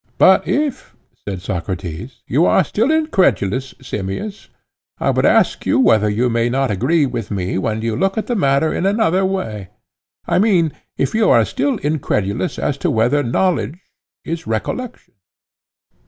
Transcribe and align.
(Compare 0.17 0.31
Meno.) 0.31 0.39
But 0.41 0.47
if, 0.47 0.95
said 1.29 1.41
Socrates, 1.43 2.23
you 2.25 2.43
are 2.47 2.63
still 2.63 2.89
incredulous, 2.89 3.75
Simmias, 3.83 4.49
I 4.99 5.11
would 5.11 5.27
ask 5.27 5.63
you 5.67 5.79
whether 5.79 6.09
you 6.09 6.27
may 6.27 6.49
not 6.49 6.71
agree 6.71 7.05
with 7.05 7.29
me 7.29 7.59
when 7.59 7.83
you 7.83 7.95
look 7.95 8.17
at 8.17 8.25
the 8.25 8.35
matter 8.35 8.73
in 8.73 8.87
another 8.87 9.23
way;—I 9.23 10.39
mean, 10.39 10.71
if 10.97 11.13
you 11.13 11.29
are 11.29 11.45
still 11.45 11.77
incredulous 11.77 12.57
as 12.57 12.79
to 12.79 12.89
whether 12.89 13.21
knowledge 13.21 13.77
is 14.25 14.47
recollection. 14.47 15.13